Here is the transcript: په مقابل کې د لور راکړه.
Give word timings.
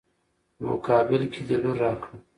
په 0.55 0.63
مقابل 0.69 1.21
کې 1.33 1.41
د 1.47 1.49
لور 1.61 1.75
راکړه. 1.83 2.15